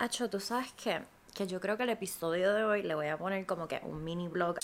[0.00, 1.02] Acho, ¿tú sabes qué?
[1.34, 4.04] Que yo creo que el episodio de hoy le voy a poner como que un
[4.04, 4.56] mini blog.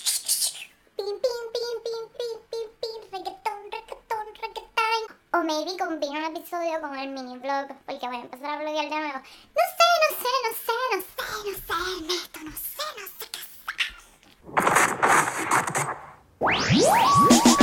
[0.97, 5.01] Pim, pim, pim, pim, pim, pim, pim, reggaetón, reggaetón, reggaetón.
[5.33, 8.85] O maybe combino un episodio con el mini blog, porque voy a empezar a bloguear
[8.85, 9.19] de nuevo.
[9.19, 13.27] No sé, no sé, no sé, no sé, no sé, Ernesto, no sé, no sé
[17.49, 17.54] qué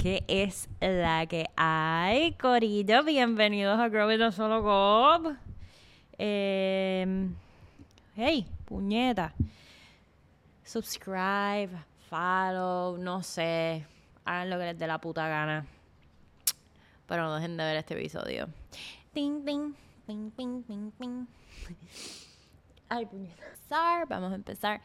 [0.00, 3.04] ¿Qué es la que hay, Corillo?
[3.04, 5.36] Bienvenidos a Grow It Solo Gob.
[6.16, 7.28] Eh,
[8.16, 9.34] hey, puñeta.
[10.64, 11.68] Subscribe,
[12.08, 13.84] follow, no sé.
[14.24, 15.66] Hagan lo que les dé la puta gana.
[17.06, 18.48] Pero no dejen de ver este episodio.
[19.12, 19.74] Ting, ting,
[20.06, 21.26] ting, ting, ting, ting.
[22.88, 24.06] Ay, puñeta.
[24.08, 24.80] Vamos a empezar.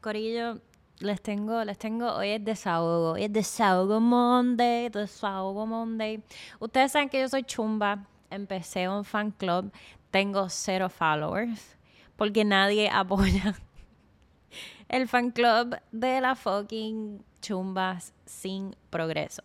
[0.00, 0.60] Corillo,
[1.00, 3.12] les tengo, les tengo, hoy es desahogo.
[3.12, 6.22] Hoy es desahogo Monday, desahogo Monday.
[6.60, 8.06] Ustedes saben que yo soy chumba.
[8.30, 9.72] Empecé un fan club.
[10.10, 11.76] Tengo cero followers.
[12.16, 13.54] Porque nadie apoya
[14.88, 19.42] el fan club de la fucking chumbas sin progreso.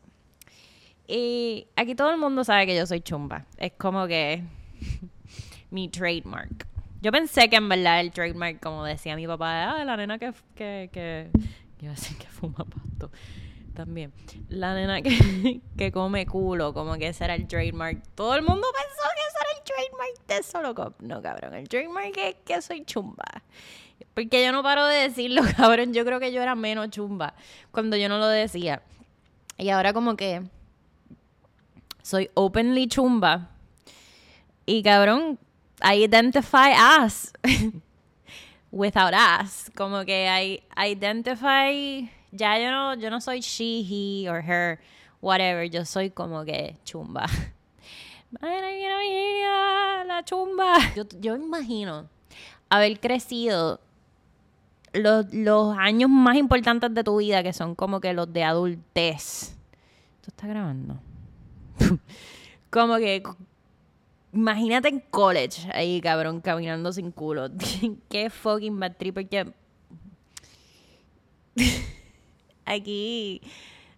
[1.08, 3.46] Y aquí todo el mundo sabe que yo soy chumba.
[3.58, 4.44] Es como que
[5.72, 6.68] mi trademark.
[7.08, 10.34] Yo pensé que en verdad el trademark, como decía mi papá, ah, la nena que,
[10.56, 11.30] que, que,
[11.80, 13.12] iba a decir que fuma pasto
[13.74, 14.12] también.
[14.50, 18.04] La nena que, que come culo, como que ese era el trademark.
[18.14, 21.02] Todo el mundo pensó que ese era el trademark de Solo Cop.
[21.02, 23.24] No, cabrón, el trademark es que soy chumba.
[24.14, 25.94] Porque yo no paro de decirlo, cabrón.
[25.94, 27.36] Yo creo que yo era menos chumba
[27.72, 28.82] cuando yo no lo decía.
[29.58, 30.42] Y ahora como que
[32.02, 33.52] soy openly chumba.
[34.66, 35.40] Y cabrón,
[35.82, 37.32] I identify as
[38.72, 39.70] without as.
[39.76, 42.10] Como que I identify.
[42.32, 44.80] Ya yo no, yo no soy she, he or her,
[45.22, 45.64] whatever.
[45.66, 47.28] Yo soy como que chumba.
[48.42, 50.78] La chumba.
[50.96, 52.10] Yo, yo imagino
[52.70, 53.80] haber crecido
[54.94, 59.56] los, los años más importantes de tu vida, que son como que los de adultez.
[60.22, 61.00] ¿Tú estás grabando?
[62.70, 63.24] como que
[64.34, 67.50] Imagínate en college, ahí cabrón, caminando sin culo.
[68.10, 69.52] Qué fucking bad trip, porque
[72.66, 73.42] aquí,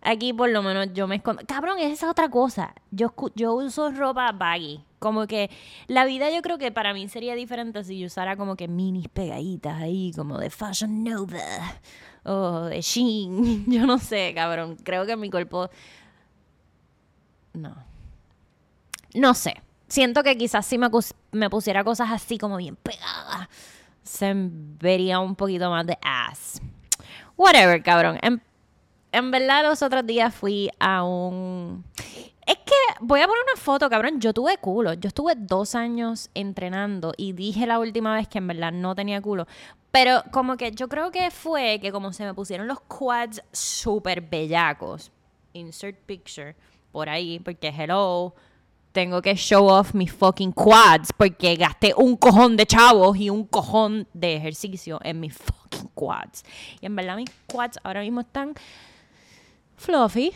[0.02, 1.42] aquí por lo menos yo me escondo.
[1.48, 2.74] Cabrón, esa es otra cosa.
[2.92, 4.84] Yo, yo uso ropa baggy.
[5.00, 5.50] Como que
[5.88, 9.08] la vida yo creo que para mí sería diferente si yo usara como que minis
[9.08, 11.40] pegaditas ahí, como de Fashion Nova
[12.24, 13.66] o de Shein.
[13.72, 14.76] Yo no sé, cabrón.
[14.84, 15.70] Creo que mi cuerpo...
[17.54, 17.76] No.
[19.16, 19.56] No sé.
[19.90, 23.50] Siento que quizás si me, pusiera cosas así como bien pegadas,
[24.04, 26.62] se vería un poquito más de ass.
[27.36, 28.20] Whatever, cabrón.
[28.22, 28.42] En,
[29.12, 31.84] en verdad, los otros días fui a un.
[32.46, 34.20] Es que voy a poner una foto, cabrón.
[34.20, 34.94] Yo tuve culo.
[34.94, 39.22] Yo estuve dos años entrenando y dije la última vez que en verdad no tenía
[39.22, 39.48] culo.
[39.90, 44.22] Pero como que yo creo que fue que como se me pusieron los quads súper
[44.22, 45.12] bellacos.
[45.54, 46.56] Insert picture
[46.92, 48.36] por ahí, porque hello
[48.92, 53.46] tengo que show off mis fucking quads porque gasté un cojón de chavos y un
[53.46, 56.44] cojón de ejercicio en mis fucking quads.
[56.82, 58.54] Y en verdad mis quads ahora mismo están
[59.78, 60.34] fluffy.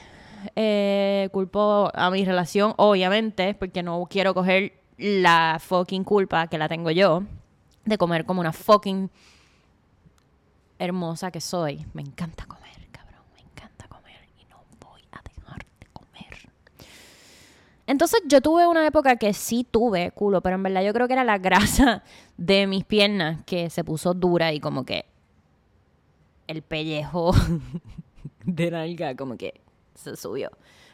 [0.56, 6.68] Eh, culpo a mi relación, obviamente, porque no quiero coger la fucking culpa que la
[6.68, 7.24] tengo yo
[7.86, 9.10] de comer como una fucking
[10.80, 11.86] hermosa que soy.
[11.94, 13.22] Me encanta comer, cabrón.
[13.34, 16.50] Me encanta comer y no voy a dejar de comer.
[17.94, 21.14] Entonces yo tuve una época que sí tuve culo, pero en verdad yo creo que
[21.14, 22.02] era la grasa
[22.38, 25.06] de mis piernas que se puso dura y como que
[26.48, 27.36] el pellejo
[28.46, 29.62] de nalga como que
[29.94, 30.50] se subió.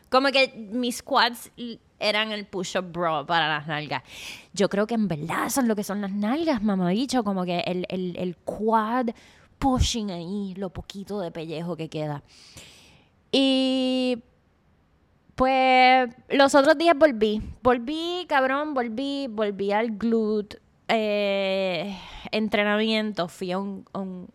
[0.09, 1.51] Como que mis quads
[1.99, 4.03] eran el push-up bra para las nalgas.
[4.51, 7.23] Yo creo que en verdad eso es lo que son las nalgas, mamabicho.
[7.23, 9.07] Como que el, el, el quad
[9.57, 12.23] pushing ahí, lo poquito de pellejo que queda.
[13.31, 14.21] Y
[15.39, 17.41] pues los otros días volví.
[17.63, 20.57] Volví, cabrón, volví, volví al glute.
[20.89, 21.97] eh,
[22.33, 23.29] entrenamiento.
[23.29, 23.85] Fui a un,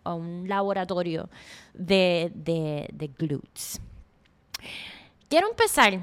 [0.02, 1.28] a un- laboratorio
[1.74, 3.82] de, de, de glutes.
[5.28, 6.00] Quiero empezar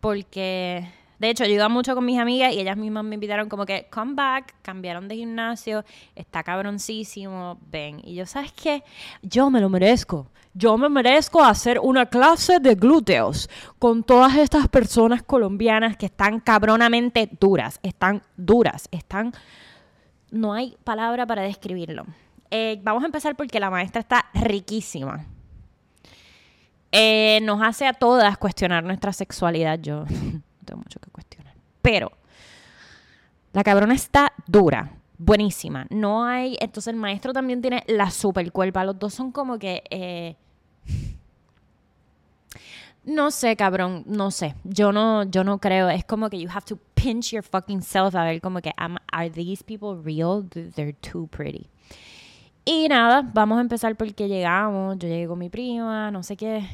[0.00, 0.86] porque
[1.22, 3.86] De hecho, yo iba mucho con mis amigas y ellas mismas me invitaron como que,
[3.92, 5.84] come back, cambiaron de gimnasio,
[6.16, 8.00] está cabroncísimo, ven.
[8.02, 8.82] Y yo, ¿sabes qué?
[9.22, 10.26] Yo me lo merezco.
[10.52, 13.48] Yo me merezco hacer una clase de glúteos
[13.78, 19.32] con todas estas personas colombianas que están cabronamente duras, están duras, están...
[20.32, 22.04] No hay palabra para describirlo.
[22.50, 25.24] Eh, vamos a empezar porque la maestra está riquísima.
[26.90, 29.78] Eh, nos hace a todas cuestionar nuestra sexualidad.
[29.78, 30.04] Yo
[30.62, 31.54] no tengo mucho que cuestionar.
[31.82, 32.12] Pero
[33.52, 35.86] la cabrona está dura, buenísima.
[35.90, 36.56] No hay.
[36.60, 38.84] Entonces el maestro también tiene la super cuerpa.
[38.84, 39.82] Los dos son como que.
[39.90, 40.36] eh,
[43.04, 44.54] no sé, cabrón, no sé.
[44.62, 45.88] Yo no, yo no creo.
[45.88, 49.30] Es como que you have to pinch your fucking self a ver como que are
[49.30, 50.44] these people real?
[50.48, 51.68] They're too pretty.
[52.64, 54.98] Y nada, vamos a empezar porque llegamos.
[54.98, 56.64] Yo llegué con mi prima, no sé qué.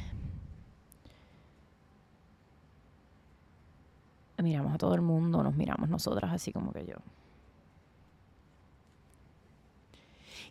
[4.38, 6.94] Miramos a todo el mundo, nos miramos nosotras así como que yo.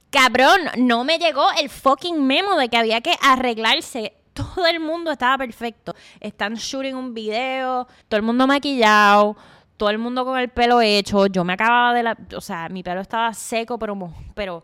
[0.09, 4.13] Cabrón, no me llegó el fucking memo de que había que arreglarse.
[4.33, 5.95] Todo el mundo estaba perfecto.
[6.19, 9.35] Están shooting un video, todo el mundo maquillado,
[9.77, 11.25] todo el mundo con el pelo hecho.
[11.27, 13.97] Yo me acababa de la, o sea, mi pelo estaba seco, pero
[14.35, 14.63] pero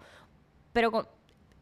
[0.72, 1.08] pero con-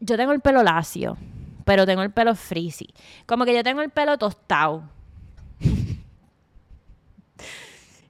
[0.00, 1.16] yo tengo el pelo lacio,
[1.64, 2.88] pero tengo el pelo frizzy.
[3.26, 4.82] Como que yo tengo el pelo tostado.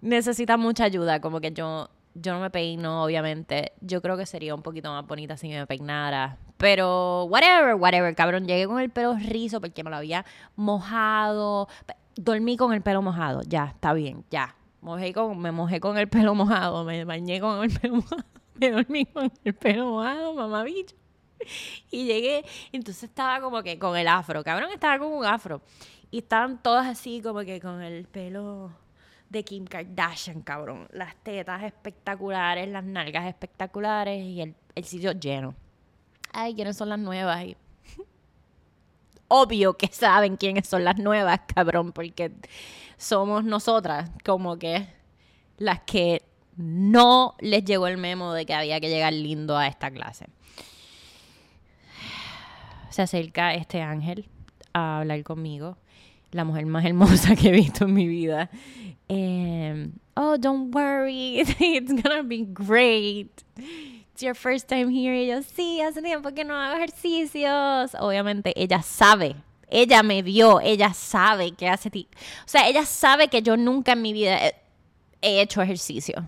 [0.03, 3.73] Necesita mucha ayuda, como que yo, yo no me peino, obviamente.
[3.81, 6.39] Yo creo que sería un poquito más bonita si me peinara.
[6.57, 8.45] Pero, whatever, whatever, cabrón.
[8.47, 10.25] Llegué con el pelo rizo porque me lo había
[10.57, 11.69] mojado.
[12.17, 13.43] Dormí con el pelo mojado.
[13.47, 14.57] Ya, está bien, ya.
[14.81, 16.85] Mojé con, me mojé con el pelo mojado.
[16.85, 18.25] Me bañé con el pelo mojado.
[18.55, 20.97] Me dormí con el pelo mojado, mamabicho.
[21.91, 25.63] Y llegué, entonces estaba como que con el afro, cabrón, estaba con un afro.
[26.11, 28.71] Y estaban todas así como que con el pelo
[29.33, 30.89] de Kim Kardashian, cabrón.
[30.93, 35.55] Las tetas espectaculares, las nalgas espectaculares y el, el sitio lleno.
[36.33, 37.43] Ay, ¿quiénes son las nuevas?
[37.45, 37.57] Y-
[39.29, 42.31] Obvio que saben quiénes son las nuevas, cabrón, porque
[42.97, 44.87] somos nosotras como que
[45.57, 46.23] las que
[46.57, 50.27] no les llegó el memo de que había que llegar lindo a esta clase
[52.91, 54.29] se acerca este ángel
[54.75, 55.79] a hablar conmigo,
[56.31, 58.51] la mujer más hermosa que he visto en mi vida.
[59.15, 63.45] Em, oh, don't worry, it's gonna be great.
[64.13, 65.15] It's your first time here.
[65.15, 67.95] Y yo, sí, hace tiempo que no hago ejercicios.
[68.01, 69.37] Obviamente, ella sabe.
[69.69, 72.09] Ella me vio, ella sabe que hace ti.
[72.45, 74.55] O sea, ella sabe que yo nunca en mi vida he,
[75.21, 76.27] he hecho ejercicio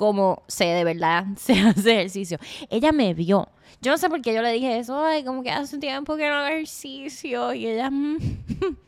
[0.00, 2.38] como se de verdad se hace ejercicio.
[2.70, 3.50] Ella me vio.
[3.82, 4.98] Yo no sé por qué yo le dije eso.
[4.98, 7.52] Ay, como que hace tiempo que no hago ejercicio.
[7.52, 7.90] Y ella...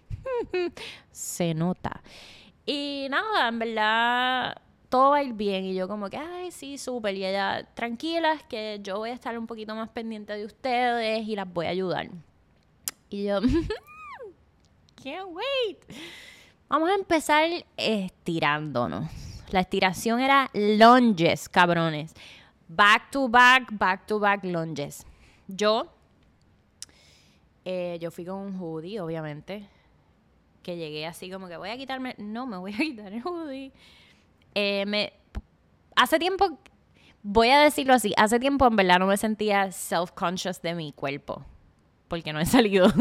[1.13, 2.03] se nota.
[2.65, 4.63] Y nada, en verdad
[4.93, 5.65] todo va a ir bien.
[5.65, 7.15] Y yo como que, ay, sí, súper.
[7.15, 11.35] Y ella, tranquilas, que yo voy a estar un poquito más pendiente de ustedes y
[11.35, 12.11] las voy a ayudar.
[13.09, 13.41] Y yo,
[15.03, 15.79] can't wait.
[16.69, 19.11] Vamos a empezar estirándonos.
[19.51, 22.13] La estiración era lunges, cabrones.
[22.69, 25.07] Back to back, back to back lunges.
[25.49, 25.87] Yo,
[27.65, 29.67] eh, yo fui con un hoodie, obviamente.
[30.63, 32.15] Que llegué así como que voy a quitarme.
[32.19, 33.73] No, me voy a quitar el hoodie.
[34.55, 35.13] Eh, me,
[35.97, 36.59] hace tiempo,
[37.23, 41.45] voy a decirlo así, hace tiempo en verdad no me sentía self-conscious de mi cuerpo.
[42.09, 42.93] Porque no he salido.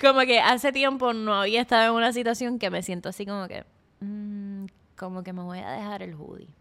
[0.00, 3.48] como que hace tiempo no había estado en una situación que me siento así como
[3.48, 3.64] que.
[4.00, 6.54] mm, como que me voy a dejar el hoodie.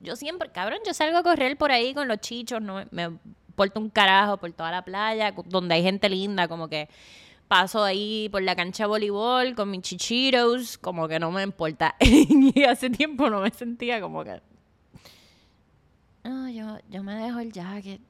[0.00, 3.18] Yo siempre, cabrón, yo salgo a correr por ahí con los chichos, no me, me
[3.56, 6.88] porto un carajo por toda la playa, donde hay gente linda, como que
[7.48, 11.96] paso ahí por la cancha de voleibol con mis chichiros, como que no me importa.
[12.00, 14.40] y hace tiempo no me sentía como que.
[16.24, 18.00] No, yo, yo me dejo el jacket.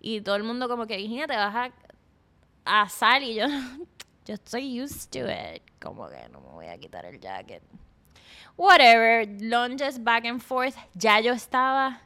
[0.00, 1.72] Y todo el mundo como que, Virginia, te vas
[2.64, 3.46] a asar y yo,
[4.26, 5.62] yo estoy used to it.
[5.80, 7.62] Como que no me voy a quitar el jacket.
[8.56, 10.74] Whatever, lunges back and forth.
[10.94, 12.02] Ya yo estaba.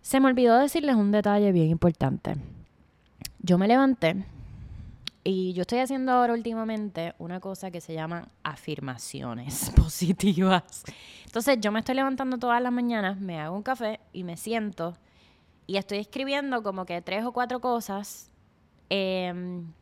[0.00, 2.36] Se me olvidó decirles un detalle bien importante.
[3.40, 4.24] Yo me levanté
[5.24, 10.84] y yo estoy haciendo ahora últimamente una cosa que se llaman afirmaciones positivas.
[11.24, 14.94] Entonces yo me estoy levantando todas las mañanas, me hago un café y me siento
[15.66, 18.30] y estoy escribiendo como que tres o cuatro cosas
[18.88, 19.72] em,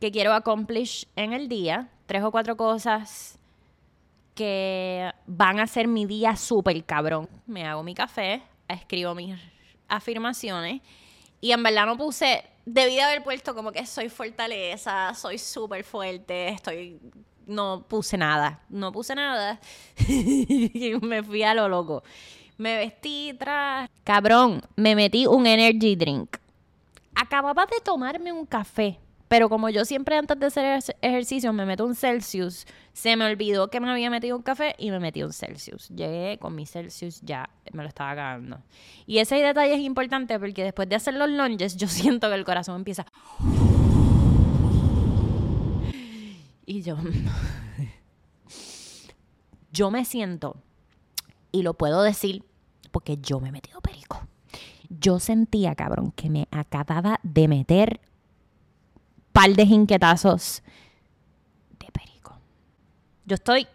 [0.00, 3.38] que quiero accomplish en el día, tres o cuatro cosas
[4.34, 7.28] que van a hacer mi día súper cabrón.
[7.46, 9.34] Me hago mi café, escribo mis
[9.88, 10.82] afirmaciones
[11.40, 15.84] y en verdad no puse, debí de haber puesto como que soy fortaleza, soy súper
[15.84, 17.00] fuerte, estoy
[17.46, 18.60] no puse nada.
[18.68, 19.60] No puse nada.
[21.02, 22.02] me fui a lo loco.
[22.58, 23.88] Me vestí tras.
[24.04, 26.36] Cabrón, me metí un energy drink.
[27.14, 28.98] Acababa de tomarme un café.
[29.28, 33.24] Pero como yo siempre antes de hacer ej- ejercicio me meto un Celsius, se me
[33.26, 35.88] olvidó que me había metido un café y me metí un Celsius.
[35.88, 38.60] Llegué con mi Celsius ya, me lo estaba cagando.
[39.06, 42.44] Y ese detalle es importante porque después de hacer los lunges yo siento que el
[42.44, 43.04] corazón empieza...
[46.68, 46.96] Y yo...
[49.72, 50.56] yo me siento,
[51.52, 52.42] y lo puedo decir
[52.90, 54.26] porque yo me he metido perico.
[54.88, 58.00] Yo sentía, cabrón, que me acababa de meter
[59.36, 60.62] par de jinquetazos
[61.78, 62.38] de perico.
[63.26, 63.68] Yo estoy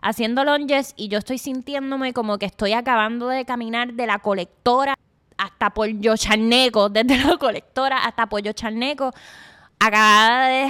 [0.00, 4.94] haciendo lunges y yo estoy sintiéndome como que estoy acabando de caminar de la colectora
[5.36, 9.10] hasta Pollo Charneco, desde la colectora hasta Pollo Charneco,
[9.80, 10.68] acabada de...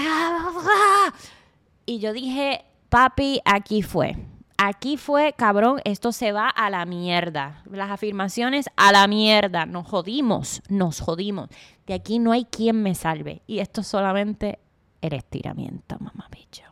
[1.85, 4.17] Y yo dije, papi, aquí fue.
[4.65, 7.65] Aquí fue, cabrón, esto se va a la mierda.
[7.69, 9.67] Las afirmaciones a la mierda.
[9.67, 11.49] Nos jodimos, nos jodimos.
[11.85, 13.43] De aquí no hay quien me salve.
[13.49, 14.61] Y esto es solamente
[15.01, 16.63] el estiramiento, mamá bicho.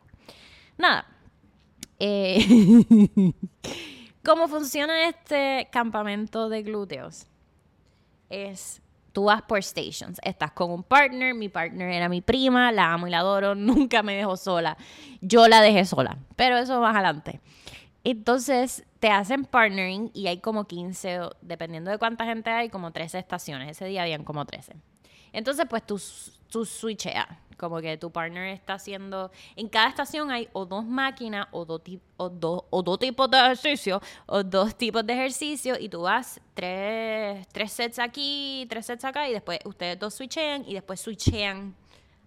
[0.79, 1.05] Nada.
[1.99, 2.39] Eh,
[4.25, 7.27] ¿Cómo funciona este campamento de glúteos?
[8.29, 10.21] Es, tú vas por stations.
[10.23, 14.05] Estás con un partner, mi partner era mi prima, la amo y la adoro, nunca
[14.05, 14.77] me dejó sola.
[15.21, 17.41] Yo la dejé sola, pero eso más adelante.
[18.05, 22.93] Entonces te hacen partnering y hay como 15, o- dependiendo de cuánta gente hay, como
[22.93, 23.71] 13 estaciones.
[23.71, 24.75] Ese día habían como 13.
[25.33, 26.01] Entonces, pues tú,
[26.51, 26.67] tú.
[27.57, 29.31] Como que tu partner está haciendo.
[29.55, 33.31] En cada estación hay o dos máquinas o dos, ti- o dos, o dos tipos
[33.31, 38.87] de ejercicio o dos tipos de ejercicio y tú vas tres, tres sets aquí, tres
[38.87, 41.75] sets acá y después ustedes dos switchean y después switchean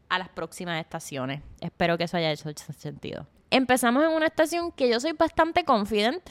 [0.08, 1.42] a las próximas estaciones.
[1.60, 3.26] Espero que eso haya hecho sentido.
[3.56, 6.24] Empezamos en una estación que yo soy bastante confident.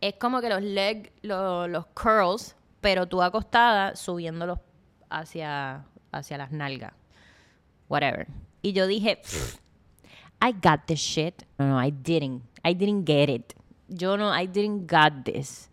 [0.00, 4.58] Es como que los leg, lo- los curls, pero tú acostada subiéndolos
[5.10, 6.94] hacia, hacia las nalgas.
[7.90, 8.26] Whatever.
[8.62, 9.60] Y yo dije, "Pfft,
[10.42, 11.42] I got this shit.
[11.58, 12.42] No, no, I didn't.
[12.64, 13.52] I didn't get it.
[13.88, 15.70] Yo no, I didn't got this.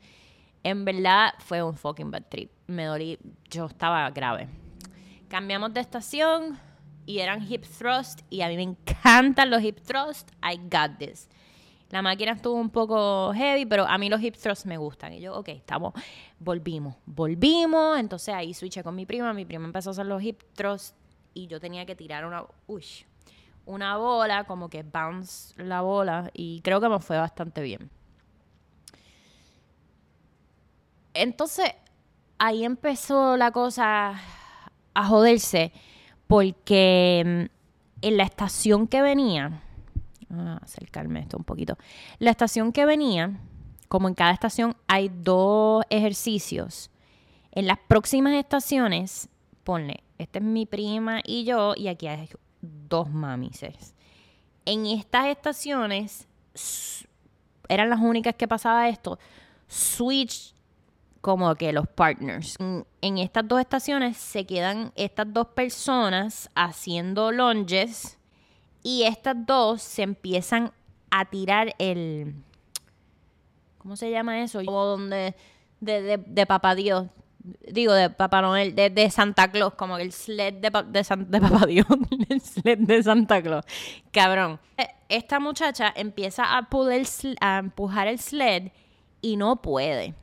[0.64, 2.52] En verdad fue un fucking bad trip.
[2.68, 3.18] Me dolí,
[3.50, 4.50] yo estaba grave.
[5.30, 6.60] Cambiamos de estación
[7.06, 10.32] y eran hip thrust y a mí me encantan los hip thrust.
[10.42, 11.30] I got this.
[11.90, 15.14] La máquina estuvo un poco heavy, pero a mí los hip thrusts me gustan.
[15.14, 15.94] Y yo, ok, estamos,
[16.40, 18.00] volvimos, volvimos.
[18.00, 19.32] Entonces ahí switché con mi prima.
[19.34, 20.96] Mi prima empezó a hacer los hip thrusts
[21.36, 22.84] y yo tenía que tirar una, uy,
[23.66, 26.32] una bola, como que bounce la bola.
[26.34, 27.92] Y creo que me fue bastante bien.
[31.14, 31.76] Entonces,
[32.40, 34.20] ahí empezó la cosa
[34.96, 35.72] a joderse
[36.34, 39.62] porque mm, en la estación que venía,
[40.32, 41.78] ah, acercarme esto un poquito,
[42.18, 43.40] la estación que venía,
[43.88, 46.90] como en cada estación hay dos ejercicios,
[47.52, 49.30] en las próximas estaciones,
[49.64, 52.28] ponle, esta es mi prima y yo, y aquí hay
[52.62, 53.94] dos mamises.
[54.66, 56.28] En estas estaciones,
[57.70, 59.20] eran las únicas que pasaba esto,
[59.68, 60.53] switch
[61.24, 62.58] como que los partners.
[62.60, 68.18] En, en estas dos estaciones se quedan estas dos personas haciendo lunges
[68.84, 70.74] y estas dos se empiezan
[71.10, 72.36] a tirar el...
[73.78, 74.62] ¿Cómo se llama eso?
[74.64, 75.34] Donde...
[75.80, 77.08] De, de, de Papá Dios.
[77.70, 81.86] Digo, de Papá Noel, de, de Santa Claus, como el sled de, de, Papá Dios,
[82.30, 83.66] el sled de Santa Claus.
[84.12, 84.60] Cabrón.
[84.78, 88.72] Eh, Esta muchacha empieza a, sl- a empujar el sled
[89.22, 90.16] y no puede.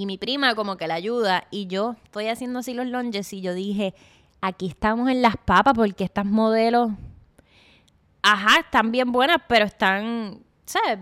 [0.00, 3.42] Y mi prima como que la ayuda y yo estoy haciendo así los lunges y
[3.42, 3.92] yo dije,
[4.40, 6.92] aquí estamos en las papas porque estas modelos,
[8.22, 11.00] ajá, están bien buenas, pero están, ¿sabes?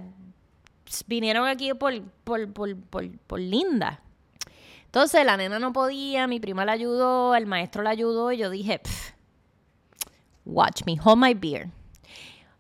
[1.07, 4.01] Vinieron aquí por, por, por, por, por linda.
[4.87, 8.51] Entonces la nena no podía, mi prima la ayudó, el maestro la ayudó y yo
[8.51, 9.13] dije, "Pff,
[10.45, 11.69] watch me, hold my beer.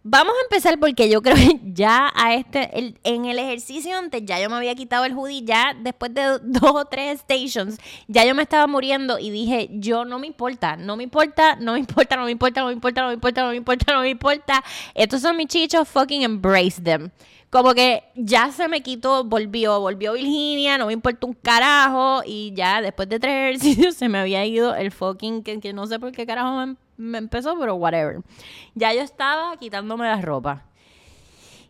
[0.05, 4.23] Vamos a empezar porque yo creo que ya a este, el- en el ejercicio antes
[4.25, 8.25] ya yo me había quitado el hoodie, ya después de dos o tres stations, ya
[8.25, 11.81] yo me estaba muriendo y dije, yo no me importa, no me importa, no me
[11.81, 14.09] importa, no me importa, no me importa, no me importa, no me importa, no me
[14.11, 14.64] importa.
[14.95, 17.11] Estos son mis chichos, fucking embrace them.
[17.50, 22.52] Como que ya se me quitó, volvió, volvió Virginia, no me importa un carajo y
[22.55, 25.99] ya después de tres ejercicios se me había ido el fucking, que, que no sé
[25.99, 28.21] por qué carajo me, me empezó, pero whatever.
[28.75, 30.64] Ya yo estaba quitándome la ropa.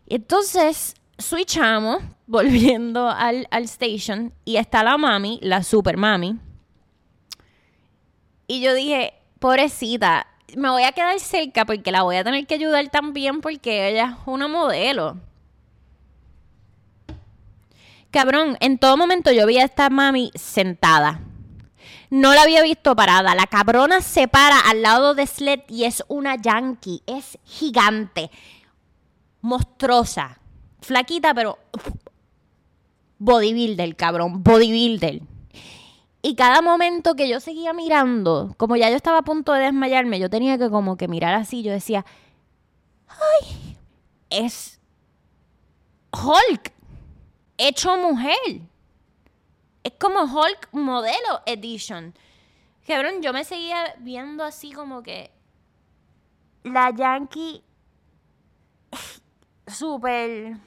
[0.07, 6.37] Entonces, switchamos, volviendo al, al station, y está la mami, la super mami.
[8.47, 12.55] Y yo dije, pobrecita, me voy a quedar cerca porque la voy a tener que
[12.55, 15.17] ayudar también porque ella es una modelo.
[18.09, 21.21] Cabrón, en todo momento yo vi a esta mami sentada.
[22.09, 23.35] No la había visto parada.
[23.35, 27.03] La cabrona se para al lado de Sled y es una yankee.
[27.05, 28.31] Es gigante.
[29.41, 30.39] Monstruosa.
[30.81, 31.59] Flaquita, pero
[33.19, 34.43] bodybuilder, cabrón.
[34.43, 35.21] Bodybuilder.
[36.21, 40.19] Y cada momento que yo seguía mirando, como ya yo estaba a punto de desmayarme,
[40.19, 41.63] yo tenía que como que mirar así.
[41.63, 42.05] Yo decía,
[43.07, 43.77] ay,
[44.29, 44.79] es
[46.11, 46.73] Hulk
[47.57, 48.61] hecho mujer.
[49.83, 52.13] Es como Hulk modelo edition.
[52.85, 55.31] Cabrón, yo me seguía viendo así como que
[56.63, 57.63] la Yankee
[59.67, 60.57] súper...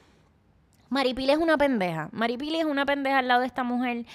[0.89, 2.09] Maripili es una pendeja.
[2.11, 4.05] Maripili es una pendeja al lado de esta mujer.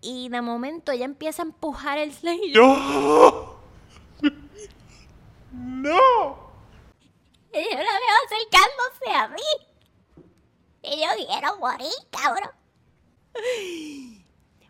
[0.00, 2.52] Y de momento ella empieza a empujar el sleigh.
[2.54, 3.56] ¡No!
[5.52, 6.46] ¡No!
[7.52, 9.42] Y yo la veo acercándose a mí.
[10.82, 12.50] Y yo quiero morir, cabrón.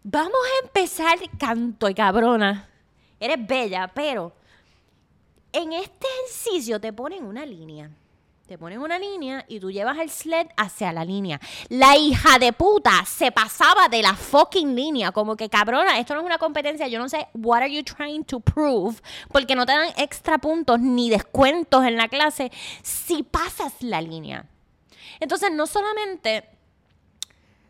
[0.03, 2.69] Vamos a empezar canto y cabrona.
[3.19, 4.33] Eres bella, pero
[5.53, 7.91] en este ejercicio te ponen una línea.
[8.47, 11.41] Te ponen una línea y tú llevas el sled hacia la línea.
[11.69, 15.11] La hija de puta se pasaba de la fucking línea.
[15.11, 16.87] Como que cabrona, esto no es una competencia.
[16.87, 19.01] Yo no sé, what are you trying to prove?
[19.33, 22.53] Porque no te dan extra puntos ni descuentos en la clase
[22.85, 24.47] si pasas la línea.
[25.19, 26.45] Entonces, no solamente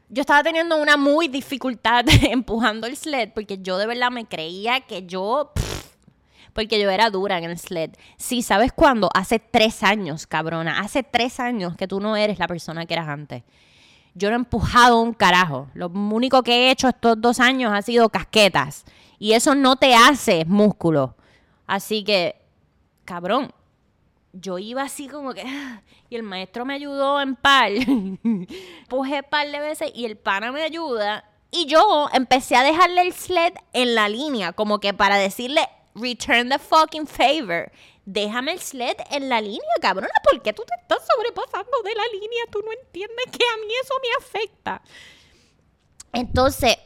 [0.08, 4.80] yo estaba teniendo una muy dificultad empujando el sled porque yo de verdad me creía
[4.80, 5.52] que yo...
[6.52, 7.90] porque yo era dura en el sled.
[8.16, 9.10] Sí, ¿sabes cuándo?
[9.14, 10.80] Hace tres años, cabrona.
[10.80, 13.42] Hace tres años que tú no eres la persona que eras antes.
[14.14, 15.68] Yo no he empujado un carajo.
[15.75, 18.84] Lo único que he hecho estos dos años ha sido casquetas.
[19.18, 21.16] Y eso no te hace músculo.
[21.66, 22.36] Así que,
[23.04, 23.52] cabrón,
[24.40, 25.45] yo iba así como que...
[26.09, 27.73] Y el maestro me ayudó en par.
[28.88, 31.25] Puje par de veces y el pana me ayuda.
[31.50, 36.49] Y yo empecé a dejarle el sled en la línea, como que para decirle, return
[36.49, 37.73] the fucking favor.
[38.05, 40.12] Déjame el sled en la línea, cabrona.
[40.22, 42.44] ¿Por qué tú te estás sobrepasando de la línea?
[42.51, 44.83] Tú no entiendes que a mí eso me afecta.
[46.12, 46.77] Entonces,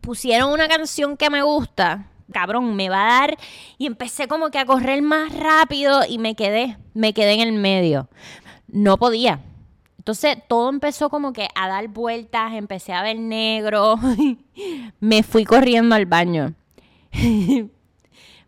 [0.00, 2.10] pusieron una canción que me gusta.
[2.34, 3.38] Cabrón, me va a dar.
[3.78, 6.76] Y empecé como que a correr más rápido y me quedé.
[6.92, 8.08] Me quedé en el medio.
[8.68, 9.40] No podía.
[9.96, 13.94] Entonces todo empezó como que a dar vueltas, empecé a ver negro.
[15.00, 16.52] me fui corriendo al baño.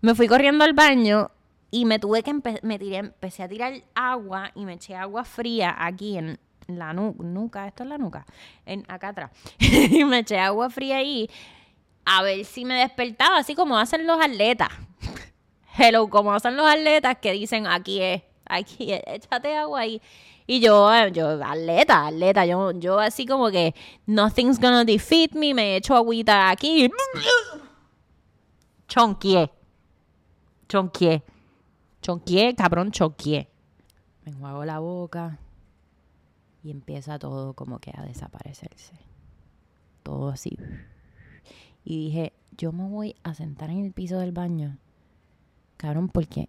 [0.03, 1.31] me fui corriendo al baño
[1.71, 5.75] y me tuve que me tiré, empecé a tirar agua y me eché agua fría
[5.79, 8.27] aquí en la nu- nuca, esto es la nuca,
[8.65, 9.31] en, acá atrás.
[9.59, 11.29] y me eché agua fría ahí
[12.07, 14.71] a ver si me despertaba, así como hacen los atletas.
[15.77, 20.01] Hello, como hacen los atletas que dicen aquí es, aquí es, échate agua ahí.
[20.47, 23.75] Y yo, eh, yo, atleta, atleta, yo, yo así como que
[24.07, 26.89] nothing's gonna defeat me, me echo agüita aquí.
[28.87, 29.51] Chonquié.
[30.69, 31.25] Chonquié.
[32.01, 33.51] Chonquié, cabrón, chonquié.
[34.25, 35.41] Me enjuago la boca
[36.63, 38.95] y empieza todo como que a desaparecerse.
[40.05, 40.57] Todo así.
[41.87, 44.77] Y dije, yo me voy a sentar en el piso del baño.
[45.77, 46.49] Cabrón, porque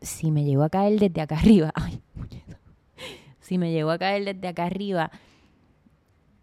[0.00, 2.00] si me llego a caer desde acá arriba, ay,
[3.40, 5.10] si me llego a caer desde acá arriba,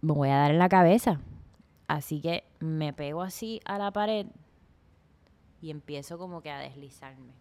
[0.01, 1.21] me voy a dar en la cabeza.
[1.87, 4.27] Así que me pego así a la pared
[5.61, 7.31] y empiezo como que a deslizarme.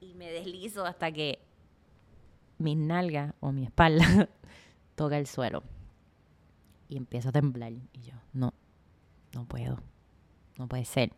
[0.00, 1.38] Y me deslizo hasta que
[2.58, 4.28] mis nalgas o mi espalda
[4.94, 5.62] toca el suelo.
[6.88, 7.72] Y empiezo a temblar.
[7.72, 8.52] Y yo, no,
[9.32, 9.80] no puedo.
[10.58, 11.10] No puede ser.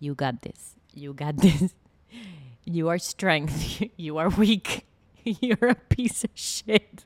[0.00, 0.76] You got this.
[0.92, 1.74] You got this.
[2.66, 3.82] You are strength.
[3.98, 4.86] You are weak.
[5.24, 7.04] You're a piece of shit.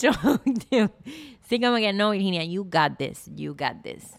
[0.00, 0.10] Yo,
[0.70, 0.90] yo-
[1.48, 3.28] sí, como que no, Virginia, you got this.
[3.36, 4.14] You got this.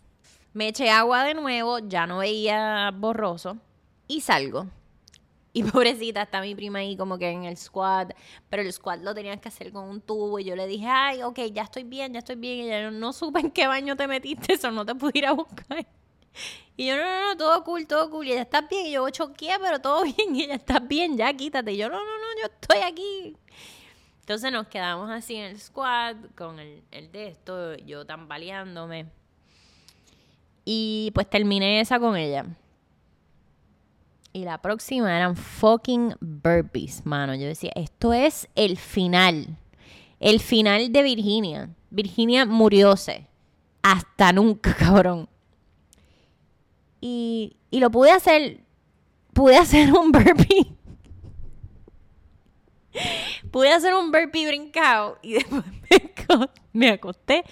[0.53, 3.57] Me eché agua de nuevo, ya no veía borroso.
[4.07, 4.67] Y salgo.
[5.51, 8.09] Y pobrecita, está mi prima ahí como que en el squad,
[8.49, 11.23] pero el squad lo tenías que hacer con un tubo y yo le dije, ay,
[11.23, 12.59] ok, ya estoy bien, ya estoy bien.
[12.59, 15.25] Y ella, no, no supe en qué baño te metiste, eso no te pude ir
[15.25, 15.85] a buscar.
[16.77, 18.27] Y yo, no, no, no, todo cool, todo cool.
[18.27, 18.85] Y ella, ¿estás bien?
[18.85, 20.35] Y yo, choqué, pero todo bien.
[20.35, 21.17] Y ella, ¿estás bien?
[21.17, 21.75] Ya, quítate.
[21.75, 23.35] Yo, no, no, no, yo estoy aquí.
[24.21, 29.07] Entonces nos quedamos así en el squad con el, el de esto, yo tambaleándome.
[30.63, 32.45] Y pues terminé esa con ella.
[34.31, 37.33] Y la próxima eran fucking burpees, mano.
[37.35, 39.57] Yo decía, esto es el final.
[40.19, 41.69] El final de Virginia.
[41.89, 43.27] Virginia murióse.
[43.81, 45.27] hasta nunca, cabrón.
[47.01, 48.59] Y, y lo pude hacer,
[49.33, 50.75] pude hacer un burpee.
[53.51, 57.43] pude hacer un burpee brincado y después me, co- me acosté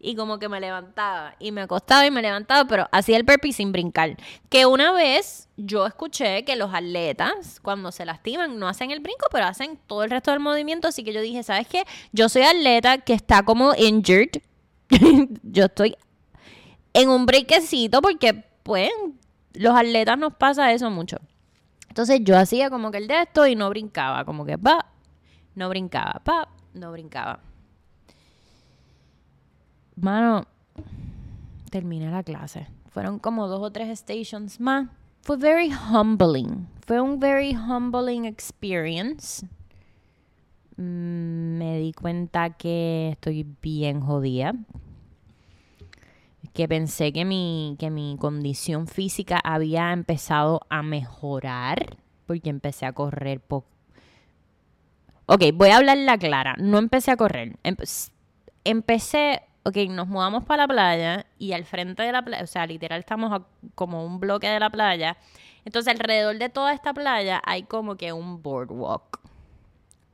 [0.00, 3.52] y como que me levantaba y me acostaba y me levantaba, pero hacía el burpee
[3.52, 4.16] sin brincar.
[4.48, 9.26] Que una vez yo escuché que los atletas cuando se lastiman no hacen el brinco,
[9.32, 11.84] pero hacen todo el resto del movimiento, así que yo dije, ¿sabes qué?
[12.12, 14.30] Yo soy atleta que está como injured.
[15.42, 15.96] yo estoy
[16.94, 18.90] en un breakcito porque pues
[19.54, 21.18] los atletas nos pasa eso mucho.
[21.88, 24.86] Entonces yo hacía como que el de esto y no brincaba, como que pa,
[25.56, 27.40] no brincaba, pa, no brincaba.
[30.00, 30.44] Mano,
[31.70, 32.66] terminé la clase.
[32.90, 34.88] Fueron como dos o tres stations más.
[35.22, 36.66] Fue very humbling.
[36.86, 39.46] Fue un very humbling experience.
[40.76, 44.54] Mm, Me di cuenta que estoy bien jodida.
[46.54, 51.96] Que pensé que mi, que mi condición física había empezado a mejorar.
[52.26, 53.66] Porque empecé a correr poco.
[55.26, 56.54] Ok, voy a hablar la clara.
[56.58, 57.58] No empecé a correr.
[57.64, 58.10] Empe-
[58.64, 62.66] empecé, ok, nos mudamos para la playa y al frente de la playa, o sea,
[62.66, 65.16] literal estamos a- como un bloque de la playa.
[65.64, 69.20] Entonces, alrededor de toda esta playa hay como que un boardwalk.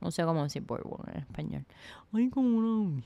[0.01, 1.65] No sé cómo decir boardwalk en español.
[2.13, 3.01] Hay como una...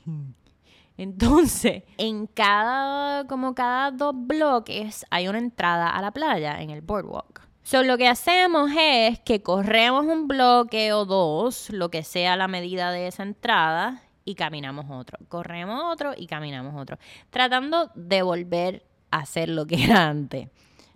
[0.96, 6.82] Entonces, en cada, como cada dos bloques hay una entrada a la playa en el
[6.82, 7.48] boardwalk.
[7.62, 12.48] So, lo que hacemos es que corremos un bloque o dos, lo que sea la
[12.48, 15.18] medida de esa entrada, y caminamos otro.
[15.28, 16.98] Corremos otro y caminamos otro.
[17.30, 20.48] Tratando de volver a hacer lo que era antes.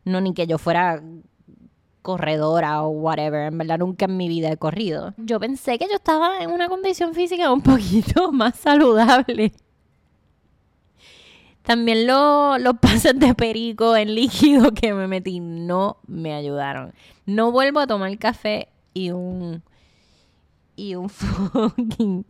[0.05, 1.03] No ni que yo fuera
[2.03, 3.47] corredora o whatever.
[3.47, 5.15] En verdad nunca en mi vida he corrido.
[5.17, 9.53] Yo pensé que yo estaba en una condición física un poquito más saludable.
[11.63, 16.93] También lo- los pases de perico en líquido que me metí no me ayudaron.
[17.25, 19.63] No vuelvo a tomar café y un
[20.77, 22.27] y un fucking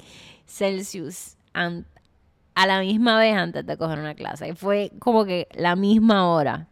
[0.54, 4.54] Celsius a la misma vez antes de coger una clase.
[4.54, 6.68] Fue como que la misma hora.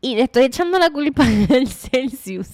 [0.00, 2.48] Y le estoy echando la culpa del Celsius.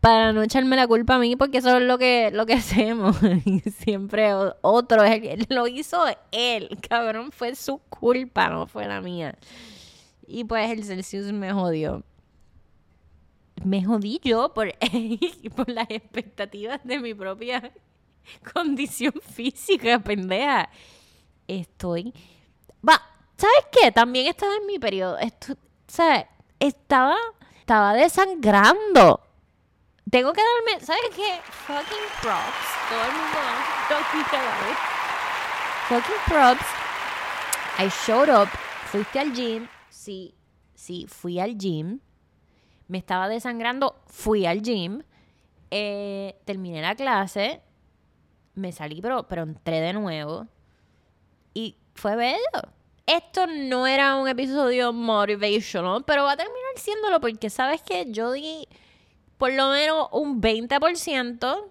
[0.00, 3.16] Para no echarme la culpa a mí, porque eso es lo que, lo que hacemos.
[3.44, 7.30] Y Siempre otro es el que lo hizo él, cabrón.
[7.30, 9.36] Fue su culpa, no fue la mía.
[10.26, 12.02] Y pues el Celsius me jodió.
[13.64, 14.72] Me jodí yo por,
[15.56, 17.72] por las expectativas de mi propia
[18.54, 20.68] condición física, pendeja.
[21.48, 22.12] Estoy.
[22.86, 23.00] Va,
[23.36, 23.92] ¿sabes qué?
[23.92, 25.18] También estaba en mi periodo.
[25.18, 26.26] Esto, ¿Sabes?
[26.58, 27.16] Estaba,
[27.58, 29.20] estaba desangrando.
[30.10, 31.40] Tengo que darme, ¿sabes qué?
[31.66, 32.66] Fucking props.
[32.88, 34.76] Todo el mundo fucking hello.
[35.88, 36.66] Fucking props.
[37.78, 38.48] I showed up.
[38.90, 39.68] Fuiste al gym.
[39.90, 40.34] Sí,
[40.74, 42.00] sí, fui al gym.
[42.88, 43.96] Me estaba desangrando.
[44.06, 45.02] Fui al gym.
[45.70, 47.60] Eh, terminé la clase.
[48.54, 50.46] Me salí, pero, pero entré de nuevo.
[51.54, 52.72] Y fue bello.
[53.06, 58.06] Esto no era un episodio motivational, pero va a terminar siéndolo porque, ¿sabes qué?
[58.10, 58.66] Yo di
[59.38, 61.70] por lo menos un 20%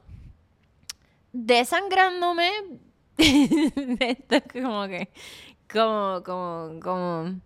[1.34, 2.52] desangrándome.
[3.18, 5.10] Esto es como que.
[5.72, 7.42] Como, como, como.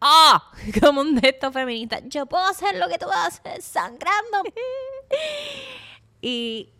[0.00, 0.50] ¡Ah!
[0.80, 2.02] Como un de estos feministas.
[2.06, 4.42] Yo puedo hacer lo que tú haces, sangrando.
[6.20, 6.70] y.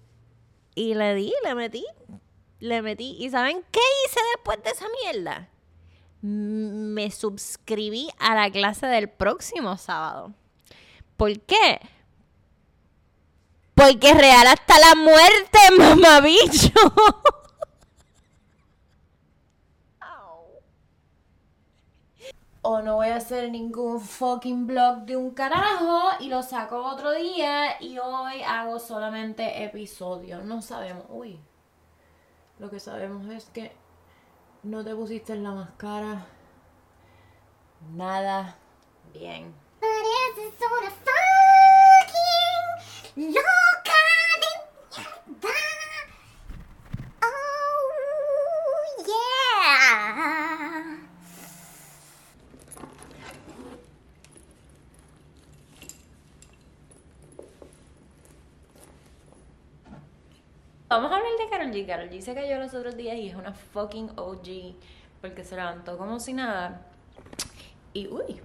[0.74, 1.84] Y le di, le metí.
[2.60, 3.16] Le metí.
[3.18, 5.48] ¿Y saben qué hice después de esa mierda?
[6.22, 10.34] Me suscribí a la clase del próximo sábado.
[11.16, 11.80] ¿Por qué?
[13.74, 16.70] Porque es real hasta la muerte, mamabicho.
[22.62, 27.12] O no voy a hacer ningún fucking blog de un carajo y lo saco otro
[27.12, 30.44] día y hoy hago solamente episodios.
[30.44, 31.04] No sabemos.
[31.08, 31.40] Uy.
[32.58, 33.72] Lo que sabemos es que
[34.62, 36.26] no te pusiste en la máscara.
[37.94, 38.58] Nada.
[39.14, 39.54] Bien.
[39.80, 42.66] Pareces una fucking
[43.32, 44.00] loca
[44.42, 44.50] de
[44.94, 45.50] mierda.
[47.22, 47.86] Oh,
[49.06, 50.98] yeah.
[60.90, 61.86] Vamos a hablar de Carol G.
[61.86, 64.74] Carol G se cayó los otros días y es una fucking OG
[65.20, 66.84] porque se levantó como si nada.
[67.92, 68.40] Y uy.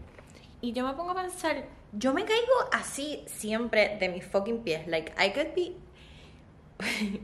[0.62, 4.86] Y yo me pongo a pensar, yo me caigo así siempre de mis fucking pies.
[4.86, 5.76] Like, I could be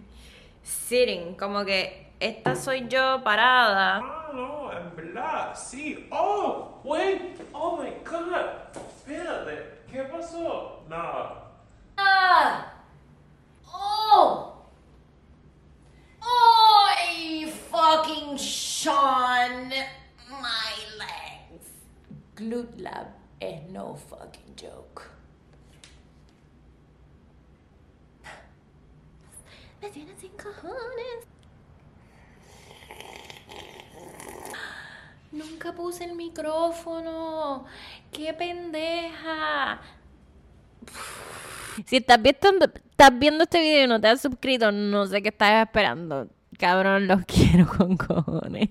[0.63, 4.01] sitting, como que esta soy yo parada.
[4.03, 6.07] Ah, no, en verdad, sí.
[6.12, 7.39] Oh, wait.
[7.53, 8.75] Oh my god.
[8.75, 9.81] Espérate.
[9.91, 10.84] ¿Qué pasó?
[10.89, 11.51] Nada.
[11.97, 12.73] ¡Ah!
[13.71, 14.51] ¡Oh!
[16.21, 17.51] ¡Ay,
[17.82, 19.74] fucking Sean!
[20.30, 21.67] My legs.
[22.36, 23.08] Glute Lab
[23.39, 25.02] es no fucking joke.
[29.82, 31.26] Me tiene sin cojones.
[35.32, 37.65] Nunca puse el micrófono.
[38.12, 39.82] ¡Qué pendeja!
[41.88, 42.67] Si estás viendo,
[43.13, 46.28] viendo este video y no te has suscrito, no sé qué estás esperando.
[46.58, 48.70] Cabrón, los quiero con cojones.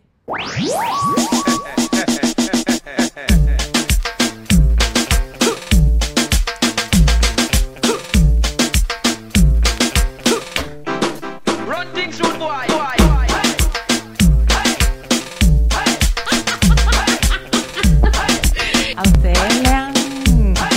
[18.97, 19.93] ¿A ustedes le han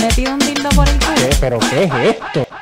[0.00, 1.14] metido un dildo por el culo?
[1.16, 1.36] ¿Qué?
[1.40, 2.53] ¿Pero qué es esto?